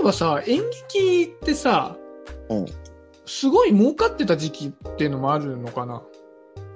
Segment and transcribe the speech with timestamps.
[0.00, 1.96] えばさ、演劇ってさ、
[2.48, 2.66] うん。
[3.26, 6.02] すごい儲かってた時期っていうのもあるのかな？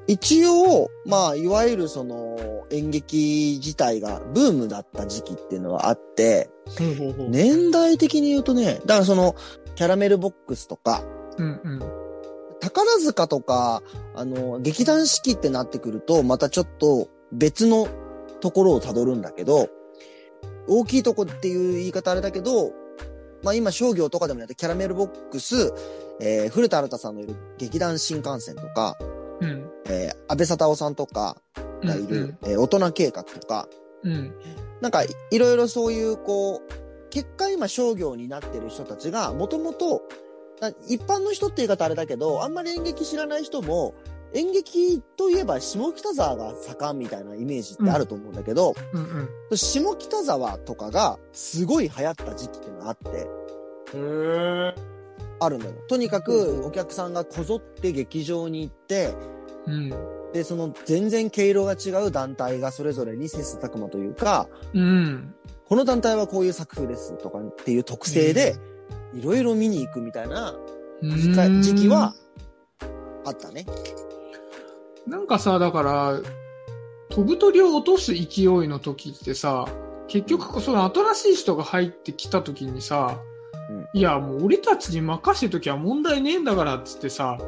[0.06, 6.50] 一応、まあ、いわゆるその、演劇自体がブームだった時期っていうのはあって。
[7.28, 9.34] 年代的に言うとね、だからその、
[9.74, 11.02] キャラメルボックスとか、
[11.38, 11.78] うんうん。
[12.60, 13.82] 宝塚とか、
[14.14, 17.88] あの、劇団四季ってなってくると、またちょっと別の
[18.40, 19.68] ところを辿るんだけど、
[20.68, 22.72] 大きいとこっていう言い方あれだけど、
[23.44, 25.72] まあ今商業とかでもやってキャラメルボックス、
[26.20, 28.96] えー、古田新太さんのいる劇団新幹線とか、
[29.40, 29.70] うん。
[29.86, 31.36] えー、安倍佐夫さんとか
[31.84, 33.68] がいる、えー大人計画とか、
[34.02, 34.12] うん。
[34.12, 34.34] うん。
[34.80, 40.02] なんかいいろいろそういうこう、結果今商業になってる人たちが、もともと、
[40.60, 43.94] な一般の人って言い方あれだけど、あんまり演劇知らない人も、
[44.34, 49.56] 演劇といえば下北沢が盛んみたいなイメージってあると思うんだけど、うんうん。
[49.56, 53.28] 下北沢とかがすごい流行った時期っていうのがあって。
[55.40, 55.72] あるのよ。
[55.88, 59.14] とにかくお客さんがこぞって劇場に行って、
[59.66, 59.90] うん。
[60.32, 65.34] で、その全然毛色が違う団体がそれぞれに切磋琢磨というか、うん。
[65.68, 68.56] この団体はこういう作風ですとかっていう特性で、
[69.14, 70.54] いろいろ見に行くみたいな
[71.62, 72.14] 時期は、
[73.24, 73.64] あったね。
[75.06, 76.20] なんかさ、だから、
[77.10, 79.66] 飛ぶ鳥を落とす勢いの時ってさ、
[80.08, 83.18] 結局、その新しい人が入ってきた時にさ、
[83.70, 83.88] うん。
[83.98, 87.38] いや、もう俺たちに任せときゃ問題ねえんだからっつってさ、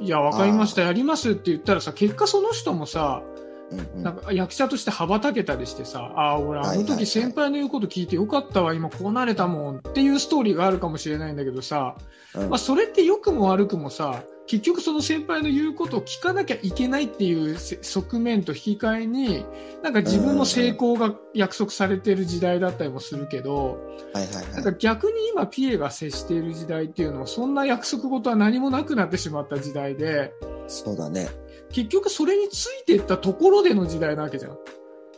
[0.00, 3.22] いや、わかりました、やりますって言ったらさ、結果その人もさ、
[3.70, 4.02] うんうん。
[4.02, 11.96] なんか役者として羽ばたけたりしてさ、ああ、俺あの時先輩の言うこと聞いてよかったわ、今こうなれたもんっていうストーリーがあるかもしれないんだけどさ、
[12.34, 12.50] うん。
[12.50, 19.44] まあそれって良くも悪くもさ、結局その先輩の言うことを聞かなきゃいけないっていうせ側面と引き換えに、
[19.82, 23.80] なんか自分の成功が約束されてる時代だったりもするけど、
[24.12, 24.52] はいはいはい。
[24.52, 30.32] なんか逆に今ピエが接している時代っていうのはそんな約束事は何もなくなってしまった時代で、
[30.68, 31.28] そうだね。
[31.72, 34.58] 結局それについていったところでの時代なわけじゃん。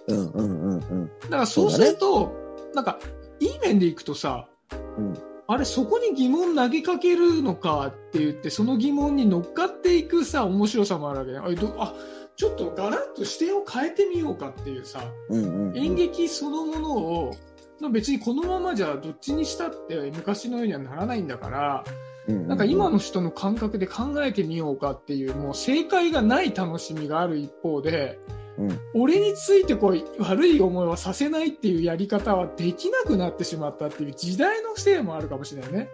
[0.09, 1.11] うんうんうんうん。
[1.25, 2.33] だからそうすると、
[2.75, 2.99] なんか、
[3.41, 4.49] いい面でいくとさ、
[4.97, 11.39] うんあれ、そこに疑問投げかけるのかって言って、その疑問に乗っかっていくさ、面白さもあるわけね。
[11.39, 11.95] あれどあ、
[12.37, 15.79] ちょっとガラッと視点を変えてみようかっていうさ、うんうんうん。
[15.79, 17.35] 演劇そのものを、
[17.81, 21.85] まあ別にこのままじゃどっちにしたって昔のようにはならないんだから、
[22.29, 28.19] うんうんなんか今の人の感覚で考えてみようかっていう、もう正解がない楽しみがある一方で、
[28.59, 35.89] うん俺についてこう悪い思いはさせないっていうやり方はできなくなってしまったっていう時代のせいもあるかもしれないね。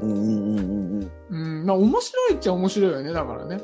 [0.00, 1.60] うんうんうんうんうん。
[1.60, 3.60] うん、まあ面白いっちゃ面白いよね、だからね。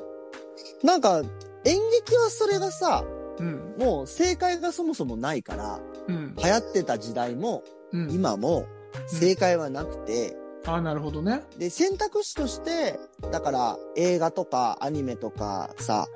[0.83, 1.23] なんか、
[1.65, 3.05] 演劇はそれがさ、
[3.39, 7.63] うん、もう正解がそもそもないから、うん、流行ってた時代も、
[7.93, 8.11] うん。
[8.11, 8.67] 今も
[9.07, 10.37] 正解はなくて、
[10.67, 11.43] ああ、なるほどね。
[11.57, 12.99] で、選択肢として、
[13.33, 16.09] だから映画とかアニメとかさ、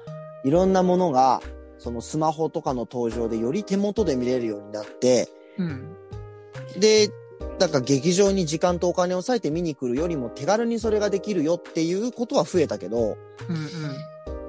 [0.45, 1.41] いろんなものが、
[1.83, 5.29] そのスマホとかの登場でより手元で見れるようになって、
[5.59, 5.97] うん、
[6.79, 7.11] で、
[7.59, 13.69] だから劇場に時間とお金を割いて見に来るよりも手軽にそれができるよっていうことは増えたけど、うん、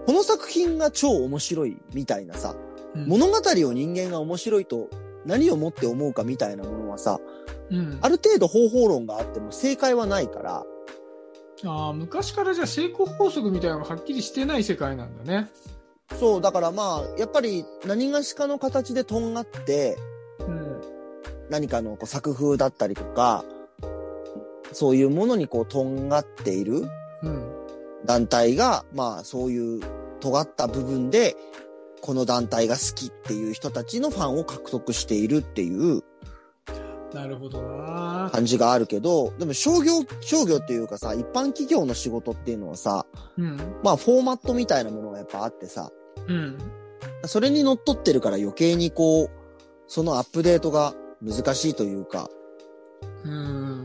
[0.06, 2.56] この作品が超面白いみたいなさ、
[2.94, 3.08] うん。
[3.08, 4.92] 物語を人間が面白いと
[5.26, 7.20] 何をもって思うかみたいなものはさ、
[7.72, 10.64] うん、ある程度方法論があっても正解はないから、
[11.66, 15.50] ああ、昔からじゃあ成功法則みたいなのがはっきりしてない世界なんだね。
[16.20, 19.98] そう、だからまあ、やっぱり何がしかの形でとんがって、
[20.40, 20.82] うん、
[21.50, 23.44] 何かのこう作風だったりとか、
[24.72, 26.84] そういうものにこうとんがっている
[27.24, 27.50] うん、
[28.06, 29.82] 団体が、まあそういう
[30.20, 31.36] 尖った部分で、
[32.02, 36.04] この団体が好きっていう人たちのファンを獲得しているっていう
[37.14, 38.30] なるほどな。
[38.34, 43.06] 感じがあるけど、でも商業、商業っていうかさ、一般企業の仕事っていうのはさ、
[43.38, 45.92] うん、まあフォーマットみたいなものがやっぱあってさ、
[46.28, 46.58] うん。
[47.26, 49.30] それに乗っ取ってるから余計にこう、
[49.88, 52.30] そのアップデートが難しいというか、
[53.24, 53.84] うん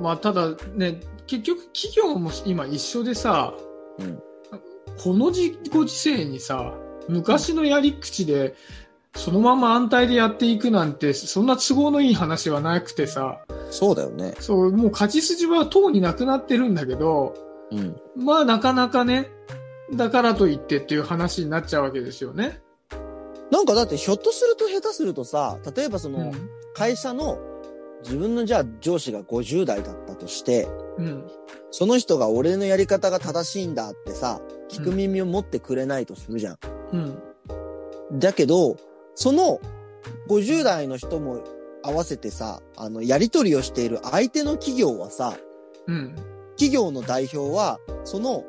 [0.00, 3.54] まあ、ただね、結局企業も今一緒でさ、
[3.98, 4.22] うん
[5.02, 6.74] このじご時世にさ、
[7.08, 8.54] 昔のやり口で、
[9.14, 14.34] そのまま安泰でやっていくなんて、そんな都合のいい話はなくてさ、そうだよね。
[14.38, 17.34] そう、もう勝ち筋はとうになくなってるんだけど、
[17.70, 17.96] うん。
[18.16, 19.30] まあなかなかね、
[19.92, 22.60] だからといってっていう話になっちゃうわけですよね。
[23.50, 26.50] なんかだってひょっとすると下手するとさ、例えばそのうん。
[26.74, 27.38] 会社の
[28.02, 30.66] 自分のじゃあ上司が50代だったとして、
[30.98, 31.24] うん。
[31.70, 34.40] その人が俺のやり方が正しいんだってさ、
[34.70, 36.58] 聞く耳を持ってくれないとするじゃん。
[36.92, 38.18] うん。
[38.18, 38.76] だけど、
[39.14, 39.60] その
[40.28, 41.42] 50代の人も
[41.82, 45.36] 合わせてさ、あの、やり取りをしている相手の企業はさ、
[45.86, 46.14] うん。
[46.52, 48.44] 企業の代表は、その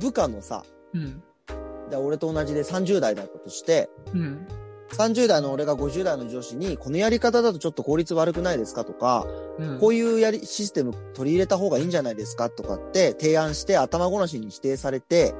[0.00, 0.64] 部下のさ、
[0.96, 1.90] うん。
[1.90, 4.46] で俺と同じで30代だったとして、うん。
[4.92, 9.26] 30代の俺が50代の上司に、このやり方だとちょっと効率悪くないですかとか、
[9.58, 9.78] うん。
[9.78, 15.34] こういうやり、システム取り入れた方がいいんじゃないですかとかって提案して頭ごなしに否定されて、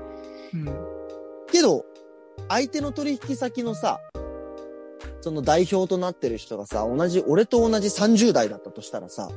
[0.52, 0.68] うん。
[1.46, 1.84] けど、
[2.48, 4.00] 相手の取引先のさ、
[5.20, 9.28] その代表となってる人がさ、同じ、俺と同じ30代だったとしたらさ、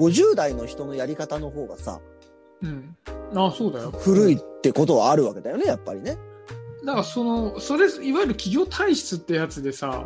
[0.00, 2.00] 50代の人のやり方の方がさ、
[2.62, 2.96] うん。
[3.34, 3.90] あ、そうだよ。
[3.90, 6.18] 古いってことはあるわけだよね、やっぱりね。
[6.84, 10.04] だからその、それ、いわゆる企業体質ってやつでさ、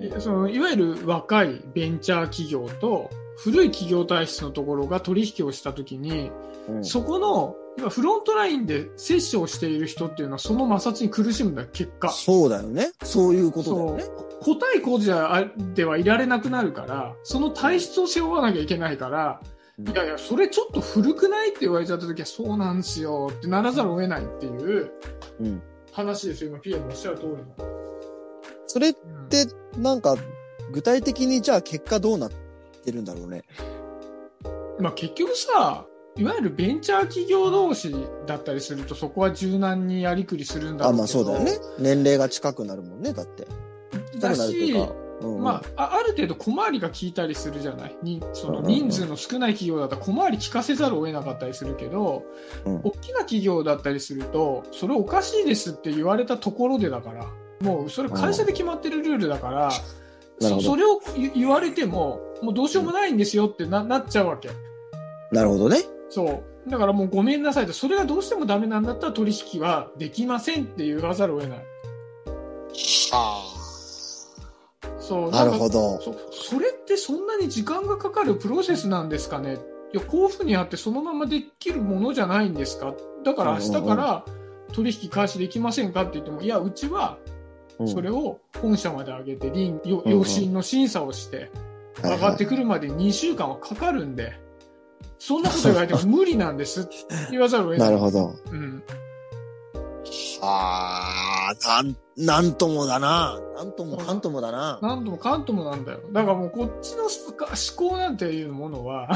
[0.00, 6.30] いそのいわゆる若いベンチャー企業と古い企業体質のところが取引をしたときに、
[6.68, 12.90] うんそこの今フロントラインで接種をしている人っていうのはその摩擦に苦しむんだよ結果そうだよね。
[13.04, 14.04] そういうことだよね。
[14.42, 24.90] 個体個じゃではいられなくなるからその体質を背負わなきゃいけないから、うんいやいやそれちょっと古くないって言われちゃった時はそうなんですよってならざるを得ないっていう
[25.40, 25.62] うん。
[25.92, 27.44] 話ですよ今ピエロのおっしゃる通りの。
[28.66, 29.46] それっうんて、
[29.78, 30.16] なんか、
[30.72, 32.30] 具体的にじゃあ結果どうなっ
[32.84, 33.44] てるんだろうね？
[34.78, 35.86] まあ、結局さ、
[36.16, 37.94] いわゆるベンチャー企業同士
[38.26, 41.52] だったりすると、そこは柔軟にやりくりするんだろあ、うけどまあそうだよね。
[41.78, 43.46] 年齢が近くなるもんね、だって。
[44.12, 44.92] 近だくなるってしいうか。
[45.20, 47.96] うん、まあ、あある程度小回りが効いたりするじゃない？
[48.02, 52.24] にそのうんうんうん人数の少ない企業だったら小回り効かせざるを得なかったりするけど、
[52.64, 57.26] うん大きな企業だったりするとそれおかしいですって言われたところでだから
[57.60, 59.68] もうそれ会社で決まってるルールだから、
[60.40, 64.50] なるほどそそれを言言われてももうどうしようもないんですよってななっちゃうわけ。
[65.32, 65.82] なるほどね。
[66.08, 66.24] そ
[66.66, 66.70] う。
[66.70, 71.58] だからもうごめんなさいと、それがどうしてもダメなんだったら取引はできませんって言わざるを得ない。
[73.12, 73.47] あ
[75.08, 75.30] そう。
[75.30, 75.98] なるほど。
[75.98, 76.00] ど。
[76.00, 76.14] そ
[76.50, 79.58] それってそんなに時間がかかるプロセスなんですかね？
[79.92, 82.94] いや、こういうふうにやってそのままできるものじゃないんですか？
[83.24, 84.24] だから明日から
[84.72, 87.18] 取引開始できませんかって言っても、いや、うちは
[87.78, 91.50] うんそれを本社まで上げて、臨養親の審査をして、
[92.02, 94.38] 上がってくるまで2週間はかかるんで、
[95.18, 96.90] そんなこと言われても無理なんですって
[97.30, 97.86] 言わざるを得な。
[97.86, 98.34] ないるほど。
[98.50, 98.82] うん。
[100.48, 103.38] ああ、なん、なんともだな。
[103.56, 104.78] なんともかんともだな。
[104.82, 106.00] なんともかんともなんだよ。
[106.12, 107.10] だからもうこっちの思
[107.76, 109.08] 考なんていうものは、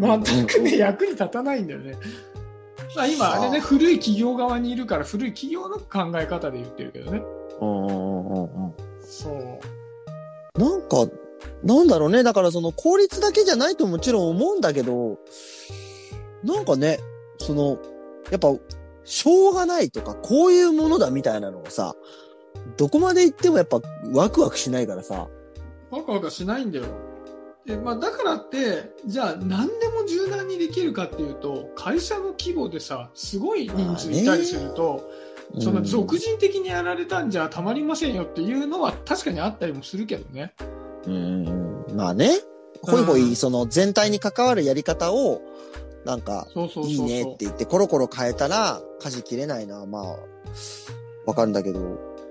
[0.00, 1.96] うん全くね、役に立たないんだよね。
[2.94, 7.22] まあ今、あれね、はあ古い企業側にいるから、古い企業の考え方で言ってるけどね。
[7.60, 10.60] うんうんうんそう。
[10.60, 11.06] なんか、
[11.62, 12.22] なんだろうね。
[12.22, 15.18] だからその効率だけじゃないともちろん思うんだけど、
[16.42, 16.98] なんかね、
[17.38, 17.78] その、
[18.30, 18.48] やっぱ、
[19.06, 21.94] しょうがないとか、こういうものだみたいなのをさ、
[22.76, 23.80] どこまで行ってもやっぱ
[24.12, 25.28] ワクワクしないからさ。
[25.90, 26.84] ワクワクしないんだよ。
[27.64, 35.10] でまあ、だからって、じゃあ何でも柔軟にできるかっていうと、会社の規模でさ、すごい人数いたりすると、
[35.60, 40.54] その俗人的にやられたんじゃたまりませんよっていうのは確かにあったりもするけどね。
[41.06, 41.84] うん。
[41.94, 42.30] まあね、
[42.82, 45.40] ほいほい、その全体に関わるやり方を、
[46.06, 46.46] なんか。
[46.54, 49.84] いいねって言って、コロコロ変えたら、舵切れないな。
[49.86, 50.16] まあ、
[51.26, 51.80] わかるんだけど、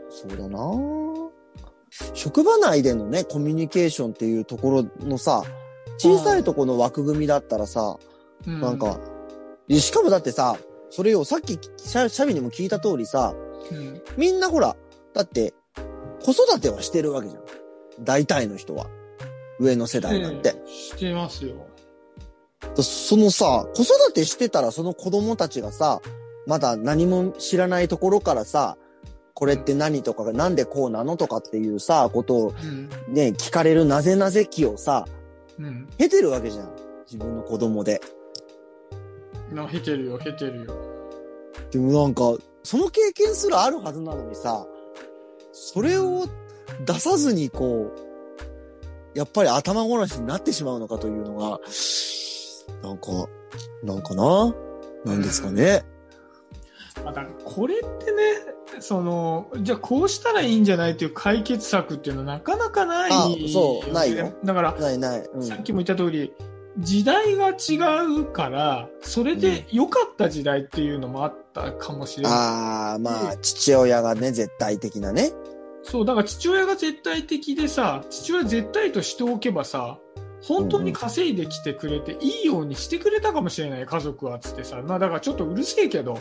[0.09, 0.59] そうだな。
[2.13, 5.43] 職場内でのね、コミュニケーションっていうところのさ、
[5.97, 7.97] 小さいところの枠組みだったらさ、
[8.47, 8.97] うなん、か、
[9.67, 10.57] でしかもだってさ、
[10.89, 13.35] それをさっき、シャシャビにも聞いた通りさ、
[13.71, 14.77] うんみんなほら、
[15.13, 15.53] だって、
[16.23, 17.43] 子育てはしてるわけじゃん。
[18.01, 18.87] 大体の人は。
[19.59, 20.49] 上の世代なんて。
[20.55, 21.55] ええしてますよ。
[22.81, 26.01] そのさ、子育てしてたらその子供たちがさ、
[26.45, 28.77] まだ何も知らないところからさ、
[29.33, 32.89] これって何とか、なんでこうなのとかっていうさ、ことをうん。
[33.13, 35.05] ね、聞かれるなぜなぜ気をさ、
[35.59, 35.87] うん。
[35.97, 36.69] 経てるわけじゃん。
[37.05, 38.01] 自分の子供で。
[39.51, 40.73] な、経てるよ、経てるよ。
[41.71, 42.33] でもなんか、
[42.63, 44.65] その経験すらあるはずなのにさ、
[45.51, 46.25] それを
[46.85, 51.59] 出さずにこう、やっぱり頭ごなしになってしまうのかというのが、
[52.81, 53.27] なんか、
[53.83, 54.55] なんかな？
[55.05, 55.83] なんですかね？
[57.03, 58.23] まあ、だからこれってね、
[58.79, 64.33] その、じゃあこうしたらいいんじゃないっていう解決策っていうのはなかなかない、あそうないよ。
[64.43, 65.23] だから、ないない。
[65.33, 65.43] うん。
[65.43, 66.33] さっきも言った通り、
[66.77, 67.77] 時代が違
[68.21, 72.31] うから、それで良かった時代っていうのもあったかもしれない。
[72.33, 75.31] ああ、まあ、父親がね、絶対的なね。
[75.83, 79.99] そう、だから父親が絶対的でさ、父親絶対としておけばさ、
[80.47, 84.81] 本当に稼いできてくれて、いいようにしてくれたかもしれない、家族は、つってさ。
[84.85, 86.19] まあだからちょっとうるせえけど、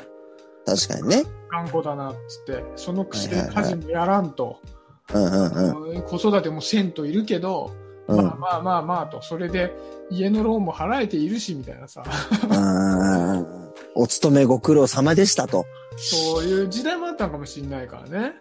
[0.65, 1.25] 確かにね。
[1.51, 2.65] 頑固だな、つって。
[2.77, 4.61] そのくせ家事もやらんと。
[5.09, 7.71] 子育てもせんといるけど、
[8.09, 8.17] うん。
[8.17, 9.75] まあまあまあまあと、それで
[10.11, 12.03] 家のローンも払えているし、みたいなさ、
[12.51, 13.65] うん
[13.95, 15.67] お勤めご苦労様でしたと。
[15.97, 18.35] そういう時代もあったのかもしれないからね。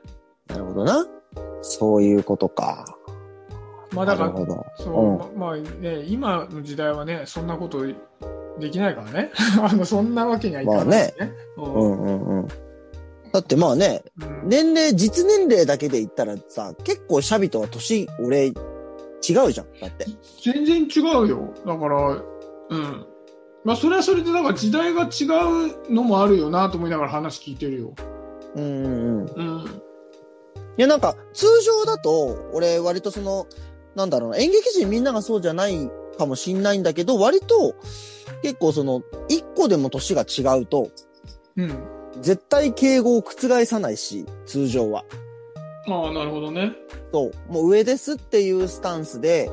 [0.48, 1.06] なるほどな。
[1.62, 2.86] そういうことか。
[3.94, 4.34] まあだから。
[4.78, 7.86] そう、ままあね、今の時代はね、そんなこと
[8.60, 9.32] できないからね。
[9.62, 11.14] あの、そんなわけにはいかない、ね。
[11.58, 12.48] ううんんうんうん。
[13.32, 18.54] だってまあね、うん年齢、実年齢だけで言ったらさ、結構シャビとは年、俺、違う
[19.24, 19.52] じゃん。
[19.80, 20.06] だって。
[20.44, 21.54] 全然違うよ。
[21.66, 22.10] だから、
[22.70, 23.06] うん。
[23.64, 25.24] まあ、それはそれで、だから時代が違
[25.88, 27.94] うのもあるよなと思いながら話聞いてるよ。
[28.56, 29.26] うんうんうん。
[29.36, 29.66] うん。
[30.78, 33.48] いやなんか、通常だと、俺割とその、
[33.96, 37.76] なんだろうな、演劇人みんながそうじゃないかもしんないんだけど、割と、
[38.42, 40.90] 結構その、一個でも年が違うと、
[41.56, 41.74] うん。
[42.22, 45.04] 絶対敬語を覆さないし、通常は。
[45.88, 46.72] ああ、なるほどね。
[47.12, 47.52] そう。
[47.52, 49.52] もう上ですっていうスタンスで、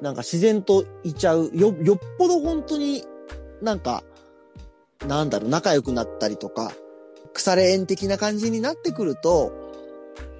[0.00, 1.50] なんか自然といちゃう。
[1.54, 3.04] よ、よっぽど本当に
[3.62, 4.02] なんか、
[5.06, 6.72] なんだろう、仲良くなったりとか、
[7.32, 9.52] 腐れ縁的な感じになってくると、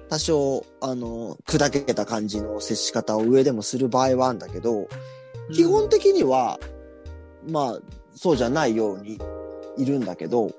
[0.09, 4.87] 多少、あの、砕けた感じの接し方を上でもする場合はあるんだけど、
[5.53, 6.59] 基本的には、
[7.47, 7.79] まあ、
[8.15, 9.19] そうじゃないように
[9.77, 10.51] いるんだけど、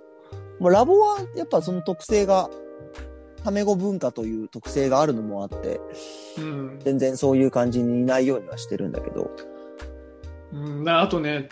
[0.60, 2.48] まあ、ラボはやっぱその特性が、
[3.42, 5.80] タメ語文化という特性があるのもあって、
[6.38, 6.78] うん。
[6.84, 9.30] 全然そういう感じにいないようにはしてるんだけど。
[10.52, 10.84] うん。
[10.84, 11.48] だあとね、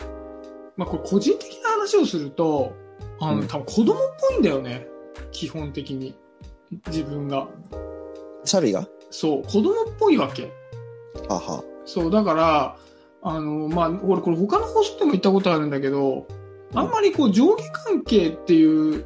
[0.77, 2.73] まあ、これ個人的な話をすると、
[3.19, 3.97] あの、うん多分子供っ
[4.29, 4.87] ぽいんだよね。
[5.31, 6.15] 基本的に。
[6.87, 7.47] 自分が。
[8.45, 8.87] シャビが？
[9.09, 10.51] そう、子供っぽいわけ。
[11.27, 11.63] はは。
[11.85, 12.77] そう、だから、
[13.21, 16.27] あの、まあ、俺これ他の放送でも言ったことあるんだけど、
[16.73, 19.05] あんまりこう上下関係っていう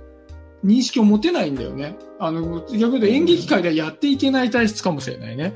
[0.66, 1.98] 認識を持てないんだよね。
[2.20, 5.56] あの、逆に言うと演劇界ではやっていけない体質かもしれないね。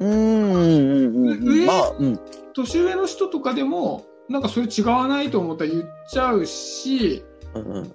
[0.00, 1.66] うーん、うん、うんう上ん。
[1.66, 2.20] まあ、うん。
[2.54, 7.22] 年上の人とかでも、なんかそれ違わないと思ったら言っちゃうし、
[7.54, 7.94] うんうん。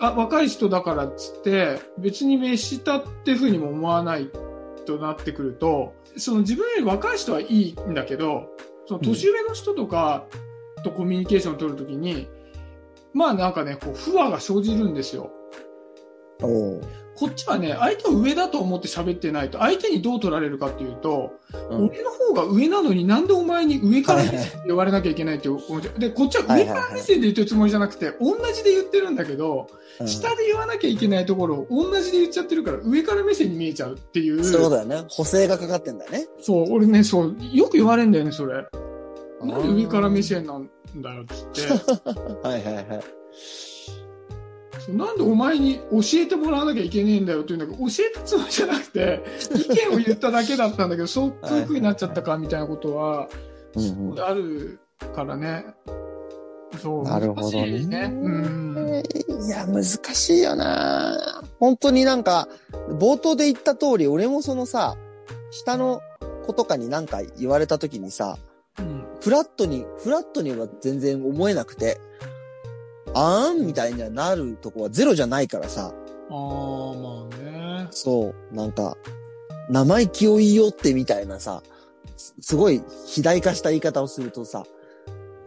[0.00, 4.30] あ、若い人だからっつって、別に召したってふうにも思わない
[4.86, 8.48] となってくると、その自分より若い人はいいんだけど、
[8.86, 10.26] その年上の人とか
[10.82, 12.28] とコミュニケーションを取るときに、
[13.12, 15.30] まあなんかね、こう、不和が生じるんですよ。
[17.20, 21.34] こっちはね、相手を上だと思って喋ってないと、相手にどう取られるかっていうと、
[21.68, 25.98] うん俺の方が上なのになんでお前に上から目線で言われなきゃいけないって思っちゃう。
[25.98, 29.68] で、こっちは上から目線で言ってるつもりじゃなくて、同じで言ってるんだけど、
[30.00, 34.42] うん下で言わなきゃいけないところを同じで言っちゃってるから上から目線に見えちゃうっていう。
[34.42, 35.04] そうだよね。
[35.10, 36.26] 補正がかかってんだよね。
[36.40, 38.66] そう、俺ね、そう、よく言われんだよね、それ。
[39.42, 42.00] ーなんで上から目線なんだよ、つって。
[42.48, 42.86] はいはいはい。
[44.88, 49.22] なんでお前に教えてもらわなきゃいけねえんだよって言うんだけど、教えたつもりじゃなくて、
[49.54, 53.28] 意見を言っただけだったんだけど、そう、そういう風になっちゃったか、みたいなことは、
[54.18, 54.80] ある
[55.14, 55.64] からね。
[56.78, 57.04] そう。
[57.04, 58.12] なるほどね。
[58.12, 59.02] うん。
[59.46, 62.48] いや、難しいよな本当になんか、
[62.98, 64.96] 冒頭で言った通り、俺もそのさ、
[65.50, 66.00] 下の
[66.46, 68.38] 子とかになんか言われた時にさ、
[68.78, 69.04] うん。
[69.20, 72.00] フラットに、フラットには全然思えなくて、
[73.14, 75.92] あーんみたいにはなるとこはゼロじゃないからさ、
[76.30, 77.88] ああ、まあね。
[77.90, 78.96] そう、なんか、
[79.68, 81.62] 生意気を言いよってみたいなさ、
[82.16, 84.64] すすごい肥大化した言い方をするとさ、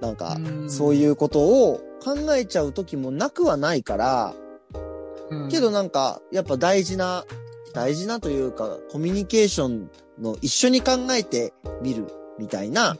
[0.01, 4.33] なんか、そうういうことを考えちゃう時もなくはないから、
[5.47, 7.25] ん、けどなんか、やっぱ大事な、
[7.73, 9.89] 大事なというか、コミュニケーション
[10.19, 12.97] の一緒に考えてみるみたいな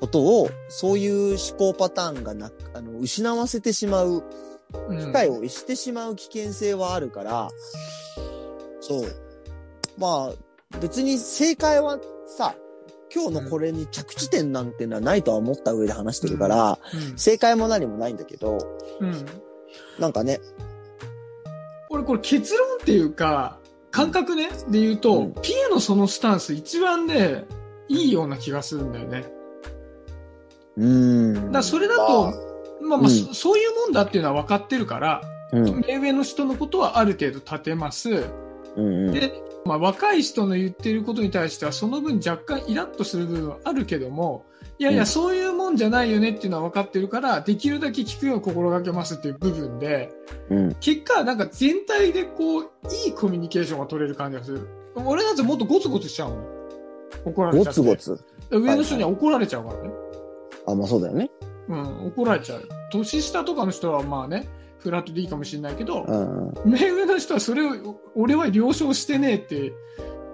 [0.00, 4.24] ことを、そういう思考パターンがな、あの、失わせてしまう、
[4.88, 7.50] うん、機会を逸してしまう危険性はあるから、
[8.80, 9.06] そう。
[9.98, 12.54] まあ、別に正解はさ、
[13.14, 16.78] 今日のこれに着地点なんてのはないとは思った上で話してるから、
[17.12, 17.18] うん。
[17.18, 18.58] 正解も何もないんだけど、
[19.00, 19.26] うん。
[19.98, 20.40] なんかね、
[21.88, 23.58] 俺これ結論っていうか、
[23.90, 27.46] 感覚ね、で言うと、うんピエのそのスタンス一番ね、
[27.88, 29.24] いいような気がするんだよね。
[30.76, 31.52] うーん。
[31.52, 32.32] だそれだと、
[32.82, 38.10] まあまあ、うんそそういうもんだっていうのは分かってるから、うん、目上の人のことはある程度立てます。
[38.76, 39.12] うん、うん。
[39.12, 39.32] で、
[39.64, 44.44] まあ、若い人の言ってることに対してはその分若干イラッとする部分はあるけども、
[44.78, 50.12] いやいや、うんそういうもんじゃないよねっていうのは分かってるから、できるだけ聞くように心がけますっていう部分で、
[50.50, 50.74] うん。
[50.80, 52.62] 結果、なんか全体でこう、
[53.06, 54.68] いいコミュニケーションが取れる感じがする。
[54.94, 56.44] 俺なんてもっとゴツゴツしちゃうの。
[57.24, 57.80] 怒られゴちゃって。
[57.80, 58.20] ツゴツ。
[58.50, 59.90] 上の人には怒られちゃうからね。
[60.66, 61.30] あ、まあそうだよね。
[61.68, 62.68] うん、怒られちゃう。
[62.92, 66.48] 年下とかの人はまあね、フラットでいいかもしれないけど、うん。
[66.48, 69.72] うん目上の人はそれを、俺は了承してねえって、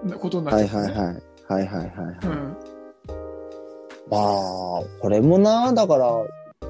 [0.03, 0.93] なことになっはいちゃう、ね。
[0.93, 1.23] はいはい。
[1.47, 1.89] はいはいはい。
[2.23, 2.57] うん。
[4.09, 6.11] まあ、これもな、だから、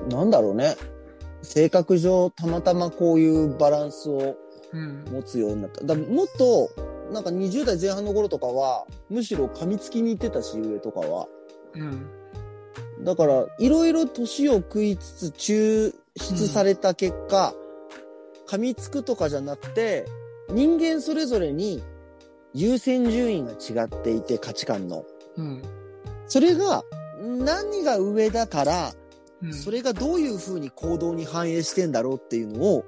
[0.09, 0.75] なんだろうね。
[1.41, 4.37] 性格上、たまたまこういうバランスを
[4.71, 5.05] うん。
[5.11, 5.83] 持つようになった。
[5.83, 6.69] だもっと、
[7.11, 11.27] なんか20代前半の頃とかは、むしろ噛みつきに行ってたし、上とかは。
[11.75, 12.07] うん。
[13.01, 17.53] だから、いろいろ年を食いつつ抽出された結果、
[18.47, 20.05] 噛みつくとかじゃなくて、
[20.49, 21.83] 人間それぞれに
[22.53, 25.05] 優先順位が違っていて、価値観の。
[25.37, 25.61] うん。
[26.27, 26.83] それが、
[27.19, 28.93] 何が上だから、
[29.41, 29.53] うん。
[29.53, 32.85] それがどういう風に行動に反映してんだろうっていうのを、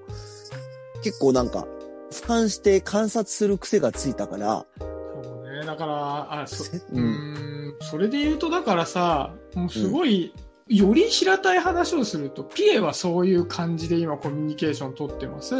[1.03, 1.67] 結構なんか、
[2.11, 4.65] 俯瞰して観察する癖がついたから、
[5.59, 5.65] ね。
[5.65, 10.33] だから、あ、そ、せうーん、それで言うと、だからさ、もうすごい、
[10.67, 15.55] より平たい話をすると、ピエはそういう感じで今コミュニケーション取ってます。
[15.55, 15.59] う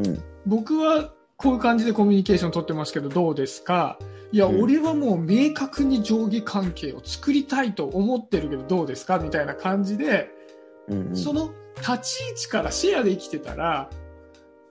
[0.00, 0.22] ん。
[0.46, 3.98] 僕はこういう感じでコミュニケーション取ってますけど、どうですか？
[4.32, 9.18] いや、うん俺はもう明確に上下関係を作りたいと思ってるけど、どうですか？
[9.18, 10.30] みたいな感じで、
[10.88, 11.16] うんうん。
[11.16, 14.01] その立ち位置からシェアできてたら、うんうん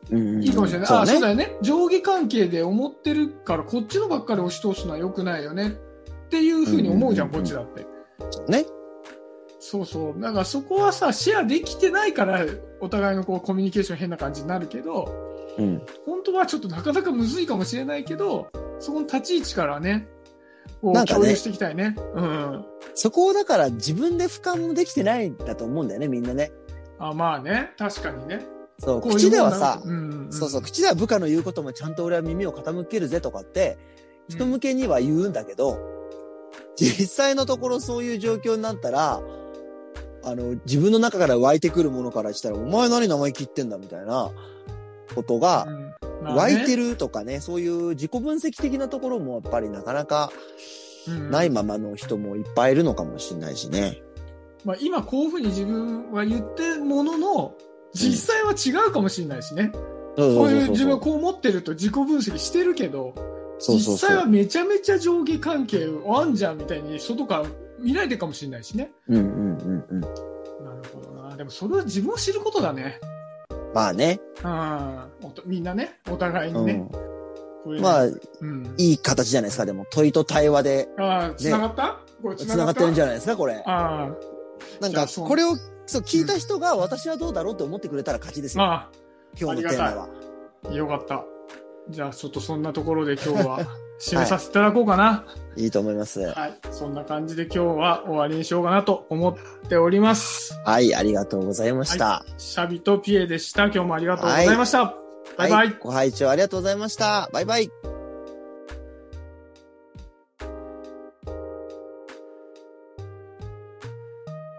[0.10, 0.88] いいかもしれない。
[0.90, 1.58] あそうだよね。
[1.62, 5.70] 上下関係で思ってるから、こっちのばっかり押し通すのは良くないよね。
[5.70, 7.86] っていうふうに思うじゃん、こっちだって。
[8.48, 8.66] ね。
[9.60, 10.20] そうそう。
[10.20, 12.46] だからそこはさ、シェアできてないから、
[12.80, 15.14] お互いのこうコミュニケーション変な感じになるけど、
[15.58, 15.82] うん。
[16.06, 18.48] 本当はちょっとなかなかむずいかもしれないけど、
[18.80, 20.08] そこの立ち位置からね、
[20.82, 21.96] こうなんかね共有していきたいね。
[22.16, 22.66] うん。
[22.96, 26.52] そこをだから自分で俯瞰もできてないんだと思うんだよね、みんなね。
[26.98, 28.46] あまあね、確かにね。
[28.82, 29.82] そう、口ではさ
[30.32, 33.78] そうそう、口では部下の言うこともちゃんと俺は耳を傾けるぜとかって、
[34.28, 35.78] 人向けには言うんだけど、
[36.76, 39.22] 実際のところそういう状況になったら、
[40.24, 44.32] あの、自分の中から湧いてくるものからしたら、お前何生意気言ってんだみたいな
[45.14, 46.24] ことがう、ん。
[46.24, 46.56] まあね。
[46.56, 50.32] 湧いてるとかね、そういう自己分析的なところもやっぱりなかなか
[51.08, 51.32] うん。
[51.32, 54.02] ないままの人もいっぱいいるのかもしれないしね。
[54.64, 57.56] まあ、今こういうふうに自分は言ってるものの、
[57.94, 59.72] 実際は違うかもしれないしね。
[60.16, 63.14] こういう自分はこう思ってると自己分析してるけど、
[63.60, 67.46] 実際はめちゃめちゃ上下関係あんじゃんみたいに外から
[67.80, 68.92] 見ないでかもしれないしね。
[69.08, 70.02] うんうんうんうん。
[70.02, 70.14] なる
[70.94, 71.36] ほどな。
[71.36, 73.00] でもそれは自分を知ることだね。
[73.74, 74.20] まあね。
[74.44, 75.10] うん。
[75.46, 76.90] みんなね、お互いにね。
[77.66, 77.82] うん。
[77.82, 78.10] まあ、う
[78.46, 78.74] ん。
[78.78, 79.66] いい形じゃないですか。
[79.66, 83.64] でも、問いと対話でああ、繋がった、これ繋がってるんじゃゃないですか、これ。
[83.66, 84.10] あ
[84.80, 85.56] なんか、これを、
[85.92, 88.68] そう、聞いた人が私はどうだろうって思ってくれたら勝ちですあ、よ。
[88.70, 88.90] ま
[89.40, 90.10] 今日のテーマは。
[90.70, 91.26] あ、よかった。
[91.90, 93.60] じゃあちょっとそんなところで今日は
[94.00, 95.26] 締めさせていただこうかな。
[95.58, 96.22] いいと思います。
[96.22, 96.60] はい。
[96.72, 100.60] そんな感じで今日は終わりにしようかなと思っております。
[100.66, 102.26] はい、ありがとうございました。
[102.38, 103.66] シャビとピエでした。
[103.66, 104.96] 今日もありがとうございました。
[105.38, 105.68] バイバイ。
[105.68, 107.30] はい、ご拝聴ありがとうございました。
[107.34, 107.91] バイバイ。